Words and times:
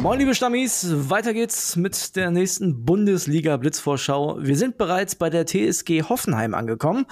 Moin 0.00 0.20
liebe 0.20 0.32
Stammis, 0.32 0.86
weiter 1.10 1.34
geht's 1.34 1.74
mit 1.74 2.14
der 2.14 2.30
nächsten 2.30 2.84
Bundesliga 2.84 3.56
Blitzvorschau. 3.56 4.36
Wir 4.38 4.56
sind 4.56 4.78
bereits 4.78 5.16
bei 5.16 5.28
der 5.28 5.44
TSG 5.44 6.04
Hoffenheim 6.08 6.54
angekommen 6.54 7.06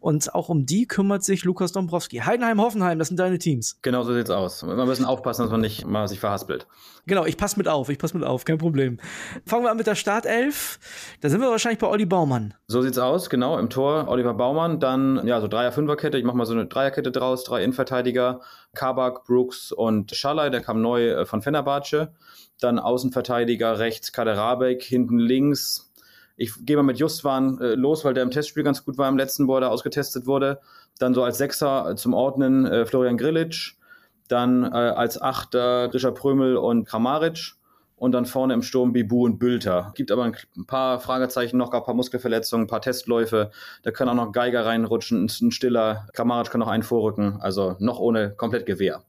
und 0.00 0.34
auch 0.34 0.48
um 0.48 0.64
die 0.64 0.86
kümmert 0.86 1.22
sich 1.22 1.44
Lukas 1.44 1.72
Dombrowski. 1.72 2.20
Heidenheim, 2.20 2.58
Hoffenheim, 2.58 2.98
das 2.98 3.08
sind 3.08 3.20
deine 3.20 3.38
Teams. 3.38 3.78
Genau 3.82 4.04
so 4.04 4.14
sieht's 4.14 4.30
aus. 4.30 4.66
Wir 4.66 4.86
müssen 4.86 5.04
aufpassen, 5.04 5.42
dass 5.42 5.50
man 5.50 5.60
nicht 5.60 5.86
mal 5.86 6.08
sich 6.08 6.18
verhaspelt. 6.18 6.66
Genau, 7.06 7.26
ich 7.26 7.36
passe 7.36 7.58
mit 7.58 7.68
auf, 7.68 7.90
ich 7.90 7.98
passe 7.98 8.16
mit 8.16 8.26
auf, 8.26 8.46
kein 8.46 8.56
Problem. 8.56 8.98
Fangen 9.44 9.64
wir 9.64 9.70
an 9.70 9.76
mit 9.76 9.86
der 9.86 9.94
Startelf. 9.94 10.78
Da 11.20 11.28
sind 11.28 11.42
wir 11.42 11.50
wahrscheinlich 11.50 11.78
bei 11.78 11.88
Olli 11.88 12.06
Baumann. 12.06 12.54
So 12.68 12.80
sieht's 12.80 12.98
aus, 12.98 13.28
genau, 13.28 13.58
im 13.58 13.68
Tor 13.68 14.08
Oliver 14.08 14.32
Baumann, 14.32 14.80
dann 14.80 15.26
ja, 15.26 15.42
so 15.42 15.48
Dreier-Fünfer-Kette, 15.48 16.16
ich 16.16 16.24
mache 16.24 16.38
mal 16.38 16.46
so 16.46 16.54
eine 16.54 16.66
Dreierkette 16.66 17.10
draus, 17.10 17.44
drei 17.44 17.62
Innenverteidiger, 17.62 18.40
Kabak, 18.74 19.24
Brooks 19.24 19.72
und 19.72 20.14
Schallei, 20.14 20.50
der 20.50 20.60
kam 20.60 20.80
neu 20.80 21.10
äh, 21.10 21.26
von 21.26 21.42
Fenerbahce. 21.42 22.12
Dann 22.60 22.78
Außenverteidiger 22.78 23.78
rechts 23.78 24.12
Kaderabek, 24.12 24.82
hinten 24.82 25.18
links. 25.18 25.92
Ich 26.36 26.52
gehe 26.64 26.76
mal 26.76 26.82
mit 26.82 26.98
Justwan 26.98 27.60
äh, 27.60 27.74
los, 27.74 28.04
weil 28.04 28.14
der 28.14 28.22
im 28.22 28.30
Testspiel 28.30 28.62
ganz 28.62 28.84
gut 28.84 28.96
war 28.98 29.08
im 29.08 29.16
letzten, 29.16 29.48
wo 29.48 29.56
er 29.56 29.70
ausgetestet 29.70 30.26
wurde. 30.26 30.60
Dann 30.98 31.14
so 31.14 31.22
als 31.22 31.38
Sechser 31.38 31.96
zum 31.96 32.14
Ordnen 32.14 32.66
äh, 32.66 32.86
Florian 32.86 33.16
Grillitsch. 33.16 33.76
Dann 34.28 34.64
äh, 34.64 34.68
als 34.68 35.20
Achter 35.20 35.88
Grisha 35.88 36.12
Prömel 36.12 36.56
und 36.56 36.84
Kramaric. 36.84 37.54
Und 38.00 38.12
dann 38.12 38.24
vorne 38.24 38.54
im 38.54 38.62
Sturm 38.62 38.94
Bibu 38.94 39.26
und 39.26 39.38
Bülter. 39.38 39.92
Gibt 39.94 40.10
aber 40.10 40.24
ein, 40.24 40.34
paar 40.66 41.00
Fragezeichen 41.00 41.58
noch, 41.58 41.70
ein 41.70 41.84
paar 41.84 41.94
Muskelverletzungen, 41.94 42.64
ein 42.64 42.66
paar 42.66 42.80
Testläufe. 42.80 43.50
Da 43.82 43.90
kann 43.90 44.08
auch 44.08 44.14
noch 44.14 44.32
Geiger 44.32 44.64
reinrutschen, 44.64 45.26
ein 45.26 45.50
Stiller. 45.50 46.08
Kramaric 46.14 46.50
kann 46.50 46.60
noch 46.60 46.68
einen 46.68 46.82
vorrücken. 46.82 47.36
Also 47.40 47.76
noch 47.78 48.00
ohne 48.00 48.30
komplett 48.30 48.64
Gewehr. 48.64 49.02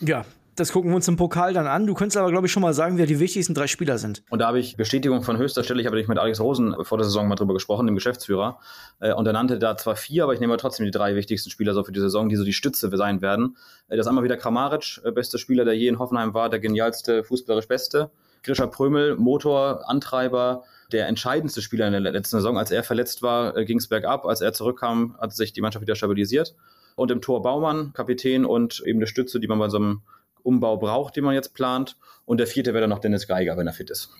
Ja, 0.00 0.26
das 0.56 0.72
gucken 0.72 0.90
wir 0.90 0.96
uns 0.96 1.08
im 1.08 1.16
Pokal 1.16 1.52
dann 1.52 1.66
an. 1.66 1.86
Du 1.86 1.94
könntest 1.94 2.16
aber, 2.16 2.30
glaube 2.30 2.46
ich, 2.46 2.52
schon 2.52 2.62
mal 2.62 2.74
sagen, 2.74 2.96
wer 2.96 3.06
die 3.06 3.18
wichtigsten 3.18 3.54
drei 3.54 3.66
Spieler 3.66 3.98
sind. 3.98 4.22
Und 4.30 4.38
da 4.40 4.46
habe 4.46 4.60
ich 4.60 4.76
Bestätigung 4.76 5.22
von 5.22 5.36
höchster 5.36 5.64
Stelle. 5.64 5.80
Ich 5.80 5.86
habe 5.86 5.96
mit 6.06 6.18
Alex 6.18 6.38
Rosen 6.38 6.76
vor 6.82 6.98
der 6.98 7.06
Saison 7.06 7.26
mal 7.26 7.34
drüber 7.34 7.54
gesprochen, 7.54 7.86
dem 7.86 7.96
Geschäftsführer. 7.96 8.60
Äh, 9.00 9.14
und 9.14 9.26
er 9.26 9.32
nannte 9.32 9.58
da 9.58 9.76
zwar 9.76 9.96
vier, 9.96 10.22
aber 10.24 10.34
ich 10.34 10.40
nehme 10.40 10.56
trotzdem 10.56 10.84
die 10.84 10.92
drei 10.92 11.16
wichtigsten 11.16 11.50
Spieler 11.50 11.74
so 11.74 11.82
für 11.82 11.92
die 11.92 12.00
Saison, 12.00 12.28
die 12.28 12.36
so 12.36 12.44
die 12.44 12.52
Stütze 12.52 12.94
sein 12.94 13.20
werden. 13.20 13.56
Äh, 13.88 13.96
das 13.96 14.06
ist 14.06 14.08
einmal 14.08 14.22
wieder 14.22 14.36
Kramaric, 14.36 15.00
äh, 15.02 15.10
bester 15.10 15.38
Spieler, 15.38 15.64
der 15.64 15.74
je 15.74 15.88
in 15.88 15.98
Hoffenheim 15.98 16.34
war, 16.34 16.50
der 16.50 16.60
genialste, 16.60 17.24
fußballerisch 17.24 17.66
beste. 17.66 18.10
Grisha 18.44 18.66
Prömel, 18.66 19.16
Motor, 19.16 19.88
Antreiber, 19.88 20.62
der 20.92 21.08
entscheidendste 21.08 21.62
Spieler 21.62 21.86
in 21.86 21.92
der 21.92 22.12
letzten 22.12 22.36
Saison. 22.36 22.56
Als 22.56 22.70
er 22.70 22.84
verletzt 22.84 23.22
war, 23.22 23.64
ging 23.64 23.78
es 23.78 23.88
bergab. 23.88 24.26
Als 24.26 24.40
er 24.40 24.52
zurückkam, 24.52 25.16
hat 25.18 25.34
sich 25.34 25.52
die 25.52 25.60
Mannschaft 25.60 25.82
wieder 25.82 25.96
stabilisiert. 25.96 26.54
Und 26.94 27.10
im 27.10 27.20
Tor 27.20 27.42
Baumann, 27.42 27.92
Kapitän 27.92 28.44
und 28.44 28.82
eben 28.86 29.00
eine 29.00 29.06
Stütze, 29.06 29.40
die 29.40 29.48
man 29.48 29.58
bei 29.58 29.68
so 29.68 29.78
einem 29.78 30.02
Umbau 30.42 30.76
braucht, 30.76 31.16
den 31.16 31.24
man 31.24 31.34
jetzt 31.34 31.54
plant. 31.54 31.96
Und 32.26 32.38
der 32.38 32.46
vierte 32.46 32.72
wäre 32.74 32.82
dann 32.82 32.90
noch 32.90 33.00
Dennis 33.00 33.26
Geiger, 33.26 33.56
wenn 33.56 33.66
er 33.66 33.72
fit 33.72 33.90
ist. 33.90 34.10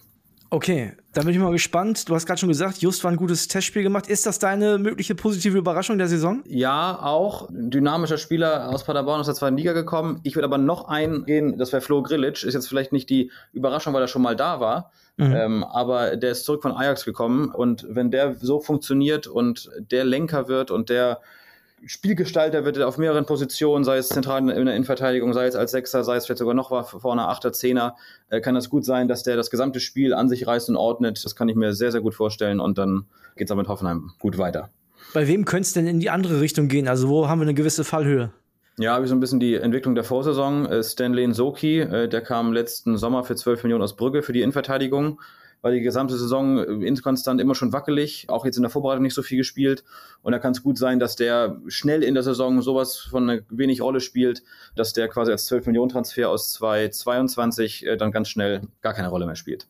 Okay, 0.54 0.92
da 1.12 1.22
bin 1.22 1.30
ich 1.30 1.38
mal 1.40 1.50
gespannt. 1.50 2.08
Du 2.08 2.14
hast 2.14 2.26
gerade 2.26 2.38
schon 2.38 2.48
gesagt, 2.48 2.78
Just 2.78 3.02
war 3.02 3.10
ein 3.10 3.16
gutes 3.16 3.48
Testspiel 3.48 3.82
gemacht. 3.82 4.06
Ist 4.06 4.24
das 4.24 4.38
deine 4.38 4.78
mögliche 4.78 5.16
positive 5.16 5.58
Überraschung 5.58 5.98
der 5.98 6.06
Saison? 6.06 6.44
Ja, 6.46 6.96
auch. 7.02 7.48
Dynamischer 7.50 8.18
Spieler 8.18 8.68
aus 8.70 8.84
Paderborn 8.84 9.18
aus 9.18 9.26
der 9.26 9.34
zweiten 9.34 9.56
Liga 9.56 9.72
gekommen. 9.72 10.20
Ich 10.22 10.36
würde 10.36 10.44
aber 10.44 10.58
noch 10.58 10.86
eingehen, 10.86 11.58
das 11.58 11.72
wäre 11.72 11.82
Flo 11.82 12.04
Grillitsch. 12.04 12.44
Ist 12.44 12.54
jetzt 12.54 12.68
vielleicht 12.68 12.92
nicht 12.92 13.10
die 13.10 13.32
Überraschung, 13.52 13.94
weil 13.94 14.02
er 14.02 14.06
schon 14.06 14.22
mal 14.22 14.36
da 14.36 14.60
war. 14.60 14.92
Mhm. 15.16 15.34
Ähm, 15.34 15.64
aber 15.64 16.16
der 16.16 16.30
ist 16.30 16.44
zurück 16.44 16.62
von 16.62 16.70
Ajax 16.70 17.04
gekommen. 17.04 17.48
Und 17.48 17.84
wenn 17.88 18.12
der 18.12 18.36
so 18.36 18.60
funktioniert 18.60 19.26
und 19.26 19.68
der 19.90 20.04
Lenker 20.04 20.46
wird 20.46 20.70
und 20.70 20.88
der 20.88 21.20
Spielgestalter 21.86 22.64
wird 22.64 22.80
auf 22.80 22.98
mehreren 22.98 23.26
Positionen, 23.26 23.84
sei 23.84 23.98
es 23.98 24.08
zentral 24.08 24.38
in 24.40 24.46
der 24.46 24.74
Innenverteidigung, 24.74 25.32
sei 25.32 25.46
es 25.46 25.54
als 25.54 25.72
Sechser, 25.72 26.04
sei 26.04 26.16
es 26.16 26.26
vielleicht 26.26 26.38
sogar 26.38 26.54
noch 26.54 26.88
vorne 26.88 27.28
Achter, 27.28 27.52
Zehner, 27.52 27.96
äh, 28.30 28.40
kann 28.40 28.54
das 28.54 28.70
gut 28.70 28.84
sein, 28.84 29.08
dass 29.08 29.22
der 29.22 29.36
das 29.36 29.50
gesamte 29.50 29.80
Spiel 29.80 30.14
an 30.14 30.28
sich 30.28 30.46
reißt 30.46 30.68
und 30.68 30.76
ordnet. 30.76 31.24
Das 31.24 31.36
kann 31.36 31.48
ich 31.48 31.56
mir 31.56 31.74
sehr, 31.74 31.92
sehr 31.92 32.00
gut 32.00 32.14
vorstellen 32.14 32.60
und 32.60 32.78
dann 32.78 33.06
geht 33.36 33.48
es 33.48 33.52
auch 33.52 33.56
mit 33.56 33.68
Hoffenheim 33.68 34.12
gut 34.18 34.38
weiter. 34.38 34.70
Bei 35.12 35.28
wem 35.28 35.44
könnte 35.44 35.66
es 35.66 35.72
denn 35.72 35.86
in 35.86 36.00
die 36.00 36.10
andere 36.10 36.40
Richtung 36.40 36.68
gehen? 36.68 36.88
Also 36.88 37.08
wo 37.08 37.28
haben 37.28 37.40
wir 37.40 37.44
eine 37.44 37.54
gewisse 37.54 37.84
Fallhöhe? 37.84 38.32
Ja, 38.78 38.94
habe 38.94 39.04
ich 39.04 39.08
so 39.10 39.14
ein 39.14 39.20
bisschen 39.20 39.38
die 39.38 39.54
Entwicklung 39.54 39.94
der 39.94 40.04
Vorsaison. 40.04 40.66
Äh, 40.66 40.82
Stanley 40.82 41.26
Nsoki, 41.26 41.80
äh, 41.80 42.08
der 42.08 42.22
kam 42.22 42.52
letzten 42.52 42.96
Sommer 42.96 43.24
für 43.24 43.36
12 43.36 43.62
Millionen 43.62 43.82
aus 43.82 43.96
Brügge 43.96 44.22
für 44.22 44.32
die 44.32 44.42
Innenverteidigung 44.42 45.20
war 45.64 45.70
die 45.70 45.80
gesamte 45.80 46.16
Saison 46.18 46.58
äh, 46.58 46.86
inkonstant 46.86 47.40
immer 47.40 47.54
schon 47.54 47.72
wackelig, 47.72 48.26
auch 48.28 48.44
jetzt 48.44 48.56
in 48.56 48.62
der 48.62 48.70
Vorbereitung 48.70 49.02
nicht 49.02 49.14
so 49.14 49.22
viel 49.22 49.38
gespielt. 49.38 49.82
Und 50.20 50.32
da 50.32 50.38
kann 50.38 50.52
es 50.52 50.62
gut 50.62 50.76
sein, 50.76 50.98
dass 50.98 51.16
der 51.16 51.58
schnell 51.68 52.02
in 52.02 52.12
der 52.12 52.22
Saison 52.22 52.60
sowas 52.60 52.98
von 52.98 53.30
eine 53.30 53.44
wenig 53.48 53.80
Rolle 53.80 54.00
spielt, 54.00 54.42
dass 54.76 54.92
der 54.92 55.08
quasi 55.08 55.32
als 55.32 55.46
12 55.46 55.66
Millionen 55.66 55.88
Transfer 55.88 56.28
aus 56.28 56.52
2022 56.52 57.86
äh, 57.86 57.96
dann 57.96 58.12
ganz 58.12 58.28
schnell 58.28 58.60
gar 58.82 58.92
keine 58.92 59.08
Rolle 59.08 59.24
mehr 59.24 59.36
spielt. 59.36 59.66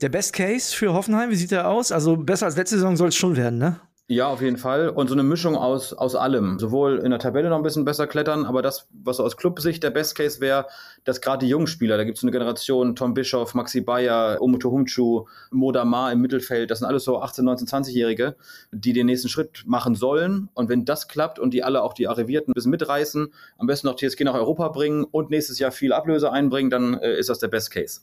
Der 0.00 0.08
Best 0.08 0.32
Case 0.32 0.74
für 0.74 0.92
Hoffenheim, 0.92 1.30
wie 1.30 1.36
sieht 1.36 1.52
der 1.52 1.68
aus? 1.68 1.92
Also 1.92 2.16
besser 2.16 2.46
als 2.46 2.56
letzte 2.56 2.74
Saison 2.76 2.96
soll 2.96 3.08
es 3.08 3.16
schon 3.16 3.36
werden, 3.36 3.60
ne? 3.60 3.80
Ja, 4.10 4.28
auf 4.28 4.40
jeden 4.40 4.56
Fall. 4.56 4.88
Und 4.88 5.08
so 5.08 5.14
eine 5.14 5.22
Mischung 5.22 5.54
aus, 5.54 5.92
aus 5.92 6.14
allem. 6.14 6.58
Sowohl 6.58 6.96
in 7.00 7.10
der 7.10 7.18
Tabelle 7.18 7.50
noch 7.50 7.58
ein 7.58 7.62
bisschen 7.62 7.84
besser 7.84 8.06
klettern, 8.06 8.46
aber 8.46 8.62
das, 8.62 8.88
was 8.90 9.20
aus 9.20 9.36
Clubsicht 9.36 9.82
der 9.82 9.90
Best 9.90 10.14
Case 10.14 10.40
wäre, 10.40 10.64
dass 11.04 11.20
gerade 11.20 11.44
die 11.44 11.50
jungen 11.50 11.66
Spieler, 11.66 11.98
da 11.98 12.04
gibt 12.04 12.16
es 12.16 12.24
eine 12.24 12.32
Generation, 12.32 12.96
Tom 12.96 13.12
Bischoff, 13.12 13.52
Maxi 13.52 13.82
Bayer, 13.82 14.38
Omoto 14.40 14.70
Humchu, 14.70 15.26
Modamar 15.50 16.10
im 16.10 16.22
Mittelfeld, 16.22 16.70
das 16.70 16.78
sind 16.78 16.88
alles 16.88 17.04
so 17.04 17.20
18, 17.20 17.44
19, 17.44 17.66
20-Jährige, 17.68 18.36
die 18.72 18.94
den 18.94 19.04
nächsten 19.04 19.28
Schritt 19.28 19.64
machen 19.66 19.94
sollen. 19.94 20.48
Und 20.54 20.70
wenn 20.70 20.86
das 20.86 21.08
klappt 21.08 21.38
und 21.38 21.52
die 21.52 21.62
alle 21.62 21.82
auch 21.82 21.92
die 21.92 22.08
Arrivierten 22.08 22.52
ein 22.52 22.54
bisschen 22.54 22.70
mitreißen, 22.70 23.30
am 23.58 23.66
besten 23.66 23.88
noch 23.88 23.96
TSG 23.96 24.24
nach 24.24 24.32
Europa 24.32 24.68
bringen 24.68 25.04
und 25.04 25.28
nächstes 25.28 25.58
Jahr 25.58 25.70
viel 25.70 25.92
Ablöse 25.92 26.32
einbringen, 26.32 26.70
dann 26.70 26.94
äh, 26.94 27.18
ist 27.18 27.28
das 27.28 27.40
der 27.40 27.48
Best 27.48 27.72
Case. 27.72 28.00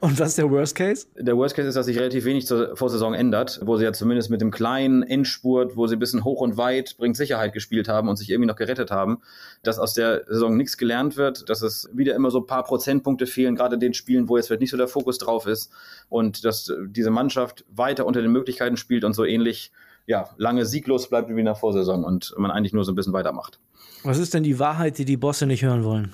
Und 0.00 0.20
was 0.20 0.30
ist 0.30 0.38
der 0.38 0.48
Worst 0.50 0.76
Case? 0.76 1.06
Der 1.16 1.36
Worst 1.36 1.56
Case 1.56 1.68
ist, 1.68 1.74
dass 1.74 1.86
sich 1.86 1.98
relativ 1.98 2.24
wenig 2.24 2.46
zur 2.46 2.76
Vorsaison 2.76 3.14
ändert, 3.14 3.60
wo 3.64 3.76
sie 3.76 3.84
ja 3.84 3.92
zumindest 3.92 4.30
mit 4.30 4.40
dem 4.40 4.52
kleinen 4.52 5.02
Endspurt, 5.02 5.76
wo 5.76 5.88
sie 5.88 5.96
ein 5.96 5.98
bisschen 5.98 6.22
hoch 6.22 6.40
und 6.40 6.56
weit 6.56 6.96
bringt 6.98 7.16
Sicherheit 7.16 7.52
gespielt 7.52 7.88
haben 7.88 8.08
und 8.08 8.16
sich 8.16 8.30
irgendwie 8.30 8.46
noch 8.46 8.56
gerettet 8.56 8.92
haben, 8.92 9.18
dass 9.64 9.80
aus 9.80 9.94
der 9.94 10.24
Saison 10.28 10.56
nichts 10.56 10.76
gelernt 10.76 11.16
wird, 11.16 11.48
dass 11.48 11.62
es 11.62 11.90
wieder 11.92 12.14
immer 12.14 12.30
so 12.30 12.40
ein 12.40 12.46
paar 12.46 12.62
Prozentpunkte 12.62 13.26
fehlen, 13.26 13.56
gerade 13.56 13.74
in 13.74 13.80
den 13.80 13.94
Spielen, 13.94 14.28
wo 14.28 14.36
jetzt 14.36 14.46
vielleicht 14.46 14.60
nicht 14.60 14.70
so 14.70 14.76
der 14.76 14.88
Fokus 14.88 15.18
drauf 15.18 15.46
ist 15.46 15.72
und 16.08 16.44
dass 16.44 16.72
diese 16.86 17.10
Mannschaft 17.10 17.64
weiter 17.68 18.06
unter 18.06 18.22
den 18.22 18.30
Möglichkeiten 18.30 18.76
spielt 18.76 19.02
und 19.02 19.14
so 19.14 19.24
ähnlich 19.24 19.72
ja, 20.06 20.30
lange 20.36 20.64
sieglos 20.64 21.10
bleibt 21.10 21.28
wie 21.28 21.38
in 21.38 21.44
der 21.44 21.56
Vorsaison 21.56 22.04
und 22.04 22.34
man 22.38 22.50
eigentlich 22.50 22.72
nur 22.72 22.84
so 22.84 22.92
ein 22.92 22.94
bisschen 22.94 23.12
weitermacht. 23.12 23.58
Was 24.04 24.18
ist 24.18 24.32
denn 24.32 24.44
die 24.44 24.58
Wahrheit, 24.58 24.96
die 24.98 25.04
die 25.04 25.16
Bosse 25.16 25.46
nicht 25.46 25.64
hören 25.64 25.82
wollen? 25.84 26.12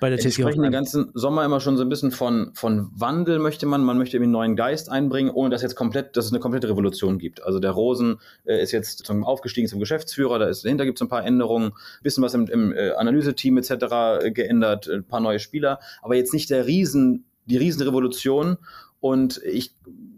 Bei 0.00 0.10
der 0.10 0.18
TSG. 0.18 0.24
Wir 0.24 0.32
sprechen 0.44 0.62
den 0.62 0.72
ganzen 0.72 1.10
Sommer 1.14 1.44
immer 1.44 1.60
schon 1.60 1.76
so 1.76 1.82
ein 1.82 1.88
bisschen 1.88 2.10
von, 2.10 2.52
von 2.54 2.90
Wandel 2.94 3.38
möchte 3.38 3.66
man, 3.66 3.84
man 3.84 3.98
möchte 3.98 4.16
irgendwie 4.16 4.26
einen 4.26 4.32
neuen 4.32 4.56
Geist 4.56 4.90
einbringen, 4.90 5.30
ohne 5.30 5.50
dass 5.50 5.62
jetzt 5.62 5.74
komplett, 5.74 6.16
dass 6.16 6.26
es 6.26 6.32
eine 6.32 6.40
komplette 6.40 6.68
Revolution 6.68 7.18
gibt. 7.18 7.42
Also 7.42 7.58
der 7.58 7.70
Rosen 7.70 8.18
äh, 8.44 8.62
ist 8.62 8.72
jetzt 8.72 9.06
zum 9.06 9.24
aufgestiegen 9.24 9.68
zum 9.68 9.80
Geschäftsführer, 9.80 10.38
da 10.38 10.46
ist, 10.46 10.64
dahinter 10.64 10.84
gibt 10.84 10.98
es 10.98 11.02
ein 11.02 11.08
paar 11.08 11.24
Änderungen, 11.24 11.72
bisschen 12.02 12.22
was 12.22 12.34
im, 12.34 12.46
im 12.46 12.72
äh, 12.72 12.90
Analyseteam 12.90 13.58
etc. 13.58 13.70
Äh, 13.70 14.30
geändert, 14.32 14.88
ein 14.88 15.04
paar 15.04 15.20
neue 15.20 15.38
Spieler, 15.38 15.80
aber 16.02 16.14
jetzt 16.16 16.34
nicht 16.34 16.50
der 16.50 16.66
Riesen, 16.66 17.24
die 17.46 17.56
Riesenrevolution. 17.56 18.58
Und 19.00 19.40
ich, 19.44 19.74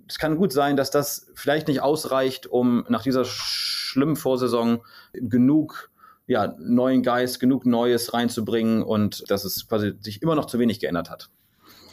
es 0.08 0.18
kann 0.18 0.36
gut 0.36 0.52
sein, 0.52 0.76
dass 0.76 0.90
das 0.90 1.30
vielleicht 1.34 1.68
nicht 1.68 1.82
ausreicht, 1.82 2.46
um 2.46 2.84
nach 2.88 3.02
dieser 3.02 3.24
schlimmen 3.24 4.16
Vorsaison 4.16 4.80
genug 5.12 5.90
ja, 6.28 6.54
neuen 6.58 7.02
Geist, 7.02 7.40
genug 7.40 7.66
Neues 7.66 8.14
reinzubringen 8.14 8.82
und 8.82 9.28
dass 9.30 9.44
es 9.44 9.66
quasi 9.66 9.94
sich 10.00 10.22
immer 10.22 10.36
noch 10.36 10.44
zu 10.44 10.58
wenig 10.58 10.78
geändert 10.78 11.10
hat. 11.10 11.30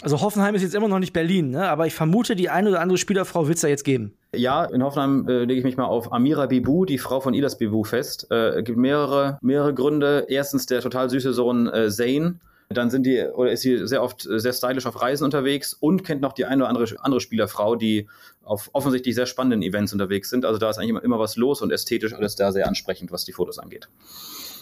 Also 0.01 0.21
Hoffenheim 0.21 0.53
ist 0.53 0.61
jetzt 0.61 0.75
immer 0.75 0.89
noch 0.89 0.99
nicht 0.99 1.13
Berlin, 1.13 1.49
ne? 1.49 1.67
aber 1.67 1.87
ich 1.87 1.95
vermute, 1.95 2.35
die 2.35 2.49
eine 2.49 2.69
oder 2.69 2.81
andere 2.81 2.99
Spielerfrau 2.99 3.47
wird 3.47 3.55
es 3.55 3.61
da 3.61 3.67
jetzt 3.69 3.83
geben. 3.83 4.13
Ja, 4.35 4.65
in 4.65 4.83
Hoffenheim 4.83 5.27
äh, 5.27 5.45
lege 5.45 5.59
ich 5.59 5.63
mich 5.63 5.77
mal 5.77 5.85
auf 5.85 6.13
Amira 6.13 6.45
Bibu, 6.45 6.85
die 6.85 6.99
Frau 6.99 7.21
von 7.21 7.33
Ilas 7.33 7.57
Bibu, 7.57 7.83
fest. 7.83 8.27
Äh, 8.29 8.61
gibt 8.61 8.77
mehrere, 8.77 9.39
mehrere 9.41 9.73
Gründe. 9.73 10.25
Erstens 10.27 10.67
der 10.67 10.81
total 10.81 11.09
süße 11.09 11.33
Sohn 11.33 11.67
äh, 11.67 11.89
Zane, 11.89 12.39
dann 12.69 12.89
sind 12.89 13.05
die 13.05 13.21
oder 13.21 13.51
ist 13.51 13.61
sie 13.61 13.87
sehr 13.87 14.01
oft 14.01 14.21
sehr 14.21 14.53
stylisch 14.53 14.85
auf 14.85 15.01
Reisen 15.01 15.23
unterwegs 15.23 15.73
und 15.73 16.03
kennt 16.03 16.21
noch 16.21 16.33
die 16.33 16.45
eine 16.45 16.63
oder 16.63 16.69
andere 16.69 16.95
andere 16.99 17.21
Spielerfrau, 17.21 17.75
die 17.75 18.07
auf 18.43 18.69
offensichtlich 18.73 19.15
sehr 19.15 19.25
spannenden 19.25 19.61
Events 19.61 19.93
unterwegs 19.93 20.29
sind. 20.29 20.45
Also 20.45 20.59
da 20.59 20.69
ist 20.69 20.77
eigentlich 20.77 20.89
immer, 20.89 21.03
immer 21.03 21.19
was 21.19 21.35
los 21.35 21.61
und 21.61 21.71
ästhetisch 21.71 22.13
alles 22.13 22.35
da 22.35 22.51
sehr 22.51 22.67
ansprechend, 22.67 23.11
was 23.11 23.25
die 23.25 23.33
Fotos 23.33 23.59
angeht. 23.59 23.87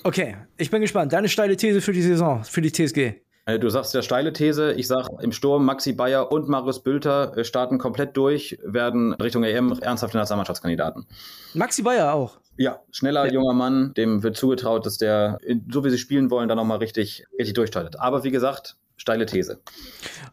Okay, 0.03 0.35
ich 0.57 0.69
bin 0.69 0.81
gespannt. 0.81 1.13
Deine 1.13 1.29
steile 1.29 1.55
These 1.55 1.79
für 1.79 1.93
die 1.93 2.01
Saison, 2.01 2.43
für 2.43 2.61
die 2.61 2.71
TSG. 2.71 3.21
Äh, 3.45 3.59
du 3.59 3.69
sagst 3.69 3.93
ja 3.93 4.01
steile 4.01 4.33
These. 4.33 4.73
Ich 4.73 4.87
sag 4.87 5.07
im 5.21 5.31
Sturm 5.31 5.65
Maxi 5.65 5.93
Bayer 5.93 6.31
und 6.31 6.47
Marius 6.47 6.81
Bülter 6.81 7.37
äh, 7.37 7.43
starten 7.43 7.77
komplett 7.77 8.15
durch, 8.15 8.57
werden 8.63 9.13
Richtung 9.13 9.43
EM 9.43 9.77
ernsthafte 9.81 10.17
Nationalmannschaftskandidaten. 10.17 11.05
Maxi 11.53 11.81
Bayer 11.81 12.13
auch. 12.13 12.39
Ja, 12.55 12.81
schneller 12.91 13.25
ja. 13.25 13.33
junger 13.33 13.53
Mann, 13.53 13.93
dem 13.95 14.23
wird 14.23 14.37
zugetraut, 14.37 14.85
dass 14.85 14.97
der, 14.97 15.39
so 15.69 15.83
wie 15.83 15.89
sie 15.89 15.97
spielen 15.97 16.29
wollen, 16.29 16.47
dann 16.47 16.57
nochmal 16.57 16.77
richtig, 16.77 17.25
richtig 17.37 17.55
durchstartet. 17.55 17.99
Aber 17.99 18.23
wie 18.23 18.31
gesagt, 18.31 18.77
steile 18.95 19.25
These. 19.25 19.59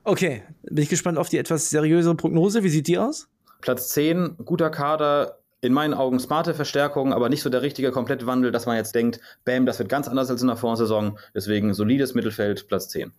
Okay, 0.05 0.43
bin 0.63 0.83
ich 0.83 0.91
gespannt 0.91 1.19
auf 1.19 1.31
die 1.31 1.39
etwas 1.39 1.71
seriösere 1.71 2.15
Prognose. 2.15 2.63
Wie 2.63 2.69
sieht 2.69 2.89
die 2.89 2.99
aus? 2.99 3.29
Platz 3.63 3.89
10, 3.91 4.37
guter 4.45 4.71
Kader, 4.71 5.40
in 5.61 5.73
meinen 5.73 5.95
Augen 5.95 6.19
smarte 6.19 6.55
Verstärkung, 6.55 7.13
aber 7.13 7.29
nicht 7.29 7.43
so 7.43 7.51
der 7.51 7.63
richtige 7.63 7.91
komplette 7.91 8.27
Wandel, 8.27 8.51
dass 8.51 8.67
man 8.67 8.77
jetzt 8.77 8.95
denkt, 8.95 9.21
bam, 9.45 9.67
das 9.67 9.79
wird 9.79 9.89
ganz 9.89 10.09
anders 10.09 10.31
als 10.31 10.41
in 10.41 10.49
der 10.49 10.57
Vorsaison. 10.57 11.19
Deswegen 11.35 11.75
solides 11.75 12.15
Mittelfeld, 12.15 12.67
Platz 12.69 12.89
10. 12.89 13.13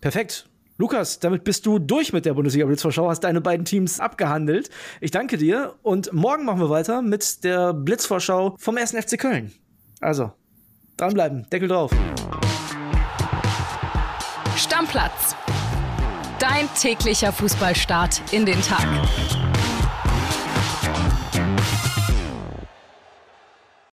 Perfekt. 0.00 0.48
Lukas, 0.78 1.20
damit 1.20 1.44
bist 1.44 1.64
du 1.64 1.78
durch 1.78 2.12
mit 2.12 2.26
der 2.26 2.34
Bundesliga 2.34 2.66
Blitzvorschau, 2.66 3.08
hast 3.08 3.20
deine 3.20 3.40
beiden 3.40 3.64
Teams 3.64 3.98
abgehandelt. 3.98 4.68
Ich 5.00 5.10
danke 5.10 5.38
dir 5.38 5.74
und 5.82 6.12
morgen 6.12 6.44
machen 6.44 6.60
wir 6.60 6.68
weiter 6.68 7.00
mit 7.00 7.44
der 7.44 7.72
Blitzvorschau 7.72 8.56
vom 8.58 8.76
1. 8.76 8.92
FC 8.92 9.18
Köln. 9.18 9.52
Also, 10.00 10.32
dranbleiben, 10.98 11.48
Deckel 11.48 11.68
drauf. 11.68 11.90
Stammplatz. 14.56 15.34
Dein 16.38 16.68
täglicher 16.78 17.32
Fußballstart 17.32 18.20
in 18.32 18.44
den 18.44 18.60
Tag. 18.60 18.86